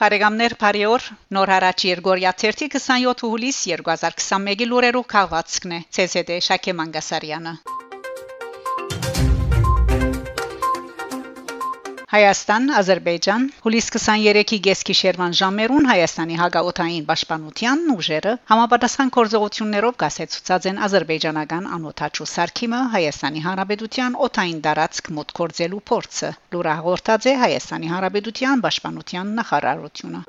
Բարեկամներ 0.00 0.54
Փարիոր 0.60 1.04
նոր 1.36 1.52
հարաճ 1.52 1.84
Երգորիա 1.88 2.32
27 2.42 3.24
հուլիս 3.28 3.60
2021-ի 3.70 4.68
լուրերով 4.72 5.08
քաղվածքն 5.14 5.74
է 5.78 5.80
ՑՍԴ 6.06 6.38
Շակե 6.50 6.76
Մանգասարյանը 6.82 7.56
Հայաստան, 12.16 12.68
Ադրբեջան, 12.80 13.42
հուլիս 13.64 13.86
23-ի 13.94 14.58
գեսկիշերման 14.66 15.34
ժամերուն 15.40 15.88
Հայաստանի 15.90 16.38
հագաօթային 16.40 17.04
պաշտպանության 17.10 17.82
ուժերը 17.94 18.32
համապատասխան 18.52 19.12
կորձողություններով 19.16 19.98
գասեցուցած 20.02 20.68
են 20.70 20.80
ադրբեջանական 20.86 21.68
անօթաչու 21.76 22.28
սարքիմը 22.32 22.80
Հայաստանի 22.96 23.44
Հանրապետության 23.48 24.18
օթային 24.28 24.64
դարածք 24.68 25.12
մոտ 25.18 25.36
կորձելու 25.42 25.82
փորձը։ 25.92 26.32
Լուրահաղորդած 26.56 27.28
է 27.28 27.36
Հայաստանի 27.44 27.92
Հանրապետության 27.92 28.64
պաշտպանության 28.64 29.38
նախարարությունը։ 29.42 30.26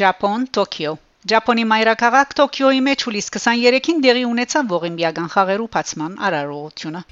Ճապոն, 0.00 0.52
Տոկիո 0.56 0.96
Ճապոնի 1.30 1.64
մայրաքաղաք 1.70 2.32
Տոկիոյի 2.38 2.80
մեջ 2.86 3.04
հուլիս 3.06 3.28
23-ին 3.36 4.00
դեղի 4.02 4.24
ունեցավ 4.26 4.74
ողիմբիական 4.74 5.30
խաղերու 5.36 5.68
բացման 5.76 6.16
արարողությունը։ 6.28 7.04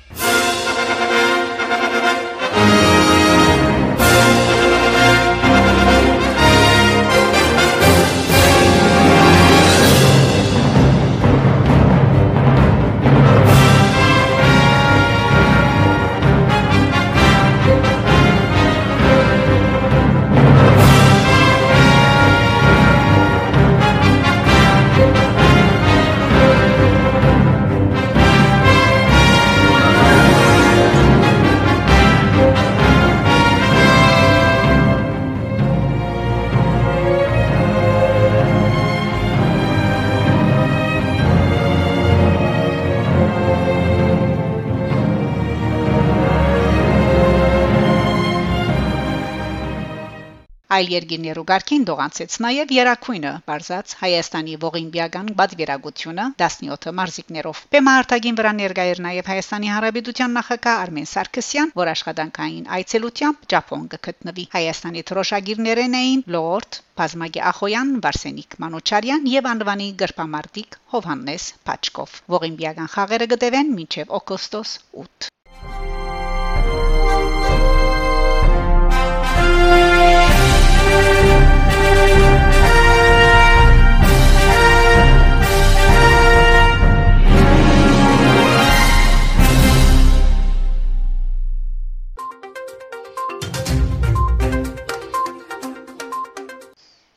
Այլ 50.70 50.90
երկիներու 50.94 51.42
ղարքին 51.50 51.84
դողանցեց 51.86 52.34
նաև 52.44 52.72
Երակույնը, 52.74 53.30
բարձած 53.50 53.94
Հայաստանի 54.00 54.52
ողիմպիական 54.64 55.30
բادرագությունը 55.40 56.26
17 56.42 56.92
մարզիկներով։ 56.98 57.62
Պեմարտագին 57.74 58.38
վրա 58.40 58.52
ներկա 58.58 58.84
էր 58.90 59.00
նաև 59.06 59.30
Հայաստանի 59.32 59.72
Հանրապետության 59.74 60.36
նախագահ 60.38 60.82
Արմեն 60.84 61.08
Սարգսյան, 61.14 61.72
որ 61.80 61.90
աշխատանքային 61.94 62.70
այցելությամբ 62.78 63.50
Ճապոն 63.54 63.88
կգտնվի։ 63.96 64.46
Հայաստանի 64.54 65.04
թրոշագիրներն 65.10 65.98
էին 66.02 66.22
Լորդ 66.36 66.80
Բազմագի 67.02 67.44
Ախոյան, 67.50 67.92
Վարսենիկ 68.06 68.56
Մանոչարյան 68.66 69.28
եւ 69.34 69.50
Անվանի 69.56 69.90
գրպամարտիկ 70.04 70.78
Հովհաննես 70.94 71.50
Պաչկով։ 71.66 72.16
Ողիմպիական 72.36 72.94
խաղերը 72.94 73.30
գտեվեն 73.34 73.76
մինչեւ 73.80 74.16
օգոստոս 74.22 74.78
8։ 75.06 75.30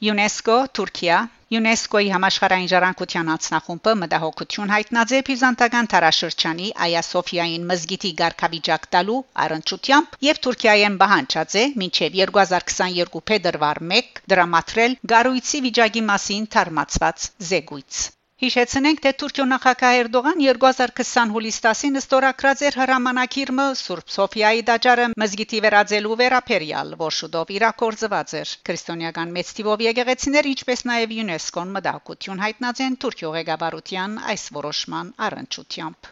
ՅՈՒՆԵՍԿՕ 0.03 0.55
Թուրքիա 0.75 1.17
ՅՈՒՆԵՍԿՕ-ի 1.57 2.07
համաշխարհային 2.13 2.69
ժառանգության 2.71 3.29
անձնախումբը 3.33 3.91
մտահոգություն 4.01 4.73
հայտնած 4.75 5.13
է 5.17 5.19
Բյուզանդական 5.27 5.89
տարաշրջանի 5.93 6.67
Այա 6.85 7.03
Սոֆիային 7.09 7.67
մզգիտի 7.71 8.11
ղարքավիճակ 8.21 8.87
տալու 8.95 9.19
առընչությամբ 9.43 10.17
եւ 10.29 10.41
Թուրքիայեն 10.47 10.97
բահանջած 11.03 11.55
է 11.61 11.63
մինչեւ 11.83 12.17
2022 12.23 13.23
փետրվար 13.31 13.83
1 14.01 14.19
դրամատրել 14.33 14.97
Գարույցի 15.13 15.63
վիճակի 15.69 16.05
մասին 16.09 16.51
թարմացված 16.57 17.29
զեկույց 17.53 18.03
Հիշեցնենք, 18.43 18.97
թե 19.03 19.11
Թուրքիո 19.21 19.43
նախագահ 19.49 19.97
Էրդողան 19.97 20.41
2020 20.43 21.29
հուլիս 21.33 21.57
10-ին 21.65 21.99
ստորագրած 21.99 22.63
էր 22.67 22.77
հրամանակիրը 22.79 23.67
Սուրբ 23.81 24.09
Սոֆիայի 24.15 24.65
դաճարը 24.69 25.05
մզգիտի 25.23 25.61
վերածելու 25.65 26.17
վերապերյալ, 26.21 26.91
որ 27.03 27.15
շուտով 27.17 27.53
իրակորձված 27.57 28.33
էր։ 28.39 28.51
Քրիստոնեական 28.69 29.31
մեծ 29.37 29.53
թիվով 29.59 29.83
եկեղեցիներ, 29.85 30.49
ինչպես 30.51 30.83
նաև 30.91 31.13
ՅՈՒՆԵՍԿՕ-ն 31.19 31.71
մտահոգություն 31.77 32.43
հայտնած 32.43 32.83
են 32.87 32.99
Թուրքիո 33.05 33.31
ղեկավարության 33.37 34.19
այս 34.33 34.43
որոշման 34.59 35.13
առընչությամբ։ 35.29 36.11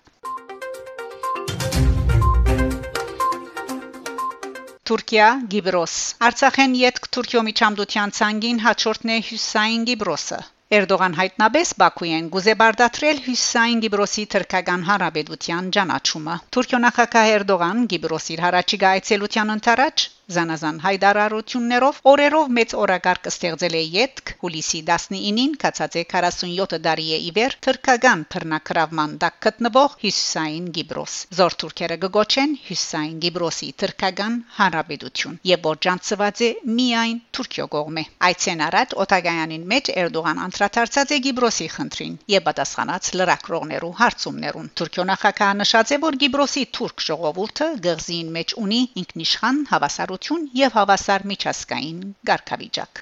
Թուրքիա 4.88 5.28
Գիբրոս 5.52 6.00
Արցախեն 6.31 6.80
յետք 6.86 7.12
Թուրքիո 7.12 7.46
միջամդության 7.52 8.18
ցանգին 8.22 8.66
հաջորդն 8.70 9.16
է 9.20 9.22
Հյուսային 9.28 9.88
Գիբրոսը 9.91 10.41
Էրդողան 10.72 11.16
հայտնաբես 11.18 11.72
Բաքուեն 11.82 12.28
գուզեբարդատրել 12.34 13.18
Հյուսային 13.26 13.80
Գիբրոսի 13.86 14.24
թրքական 14.36 14.86
հարաբերության 14.90 15.66
ճանաչումը։ 15.78 16.36
Թուրքիո 16.56 16.80
նախագահ 16.84 17.32
Էրդողան 17.32 17.82
Գիբրոսի 17.94 18.38
հարաճիգա 18.46 18.92
այցելության 19.00 19.52
ընթരാճ 19.58 20.06
Զանազան 20.31 20.78
հայդարարություններով 20.86 21.97
օրերով 22.12 22.52
մեծ 22.58 22.74
օրակարգ 22.81 23.28
ստեղծել 23.31 23.75
է 23.75 23.81
յետք 23.96 24.31
հուլիսի 24.42 24.80
19-ին 24.88 25.56
կացած 25.64 25.97
է 26.00 26.03
47 26.14 26.78
տարի 26.86 27.08
է 27.16 27.19
իվեր 27.31 27.56
թրքական 27.68 28.22
բռնակրավման 28.34 29.16
դակ 29.24 29.36
գտնվող 29.46 29.97
Հյուսային 30.03 30.70
Գիբրոս 30.78 31.16
զոր 31.40 31.58
թուրքերը 31.64 31.97
գոչեն 32.16 32.56
Հյուսային 32.68 33.18
Գիբրոսի 33.25 33.70
թրքական 33.84 34.38
հանրապետություն 34.62 35.36
եւ 35.52 35.68
որ 35.68 35.81
ջանցված 35.88 36.44
է 36.47 36.50
միայն 36.80 37.20
Թուրքիո 37.36 37.68
կողմէ 37.75 38.06
այցեն 38.31 38.64
առաջ 38.72 38.96
Օտագայանին 39.06 39.68
մեջ 39.75 39.91
Էրդողան 40.06 40.41
անդրադարձած 40.47 41.12
է 41.12 41.20
Գիբրոսի 41.28 41.70
խնդրին 41.75 42.16
եւ 42.36 42.47
պատասխանած 42.47 43.12
լրակրողներու 43.20 43.94
հարցումներուն 44.02 44.72
Թուրքիո 44.81 45.08
նախագահը 45.12 45.59
նշած 45.62 45.91
է 45.91 46.02
որ 46.08 46.20
Գիբրոսի 46.25 46.66
թուրք 46.80 47.06
ժողովուրդը 47.12 47.70
գղզին 47.86 48.34
մեջ 48.40 48.58
ունի 48.62 48.81
ինքնիշխան 49.02 49.64
հավասարություն 49.72 50.21
տնտեսություն 50.22 50.44
եւ 50.54 50.74
հավասար 50.78 51.24
միջազգային 51.30 52.02
ղարքավիճակ։ 52.30 53.00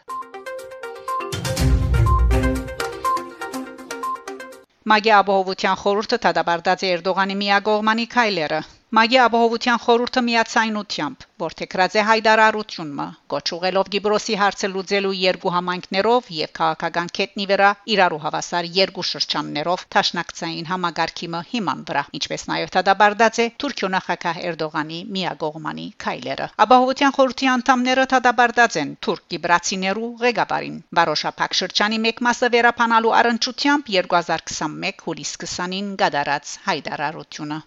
Մագի 4.91 5.11
ապահովության 5.19 5.79
խորհուրդը 5.83 6.19
դադարած 6.25 6.85
է 6.87 6.91
Էրդողանի 6.95 7.35
միագողմանի 7.43 8.05
քայլերը 8.15 8.61
Մագի 8.97 9.17
ապահովության 9.21 9.79
խորհուրդը 9.81 10.21
միացայնությամբ 10.27 11.25
որթեքրած 11.41 11.97
է 11.99 12.05
հայդարարությունը 12.07 13.03
գոչուղելով 13.33 13.91
Գիբրոսի 13.95 14.37
հարցը 14.39 14.69
լուծելու 14.71 15.11
երկու 15.17 15.53
համայնքներով 15.55 16.31
եւ 16.37 16.51
քաղաքական 16.59 17.11
կետնի 17.19 17.45
վրա 17.51 17.69
իրարու 17.95 18.19
հավասար 18.23 18.69
երկու 18.79 19.05
շրջաններով 19.11 19.85
տաշնակցային 19.97 20.69
համագարկիմը 20.71 21.43
հիման 21.51 21.85
վրա 21.91 22.03
ինչպես 22.21 22.47
նաեւ 22.53 22.73
դադարդած 22.79 23.39
է 23.45 23.47
Թուրքիո 23.61 23.93
նախագահ 23.99 24.41
Էրդողանի 24.49 24.99
միագողմանի 25.19 25.87
քայլերը 26.05 26.51
ապահովության 26.65 27.15
խորհրդի 27.21 27.53
անդամները 27.53 28.09
դադարդած 28.17 28.81
են 28.85 28.99
թուրք 29.05 29.31
գիբրացիներու 29.37 30.13
ղեկավարին 30.25 30.83
Բարոշապակ 31.01 31.59
շրջանի 31.61 32.05
մեկ 32.09 32.27
մասը 32.29 32.53
վերապանալու 32.57 33.17
առընչությամբ 33.21 33.97
2021 34.01 35.09
հուլիս 35.09 35.41
20-ին 35.45 35.97
գդարած 36.05 36.61
հայդարարությունը 36.69 37.65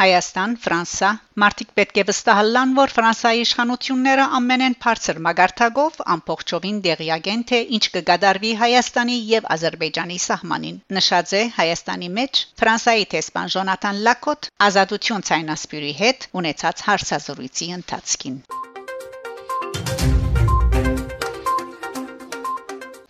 Հայաստան, 0.00 0.52
Ֆրանսա, 0.64 1.08
մարդիկ 1.42 1.72
պետք 1.78 1.98
է 2.00 2.04
վստահալան, 2.10 2.70
որ 2.78 2.92
Ֆրանսայի 2.98 3.42
իշխանությունները 3.46 4.24
ամենեն 4.38 4.76
բարձր 4.84 5.20
մագարտակով 5.26 5.98
ամբողջովին 6.14 6.78
դեղյակ 6.86 7.28
են, 7.32 7.42
թե 7.50 7.60
ինչ 7.78 7.82
կգադարվի 7.96 8.52
Հայաստանի 8.62 9.18
եւ 9.32 9.50
Ադրբեջանի 9.56 10.18
սահմանին։ 10.28 10.80
Նշած 11.00 11.36
է 11.40 11.42
Հայաստանի 11.58 12.10
մեջ 12.20 12.42
Ֆրանսայի 12.62 13.06
տեսփան 13.16 13.52
Ժոնատան 13.58 14.02
Լակոտ 14.08 14.50
ազատություն 14.70 15.28
ցայնասպյուրի 15.32 15.92
հետ 16.00 16.26
ունեցած 16.42 16.86
հարցազրույցի 16.88 17.70
ընթացքին։ 17.80 18.42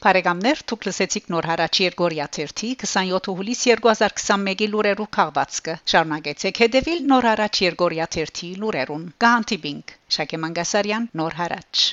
Բարեկամներ, 0.05 0.61
դուք 0.71 0.85
լսեցիք 0.89 1.27
նոր 1.33 1.49
հարաճ 1.51 1.81
Երգորիա 1.83 2.27
30 2.37 2.71
27 2.85 3.29
հուլիս 3.41 3.65
2021-ի 3.67 4.71
լուրերու 4.75 5.09
քաղվածքը։ 5.19 5.77
Շարունակեցեք 5.93 6.63
հետևել 6.65 7.07
նոր 7.13 7.31
հարաճ 7.33 7.63
Երգորիա 7.69 8.11
30 8.19 8.59
լուրերուն։ 8.65 9.07
Գանտիբինգ 9.27 9.97
Շակե 10.19 10.45
Մանգասարյան 10.47 11.11
նոր 11.23 11.43
հարաճ 11.45 11.89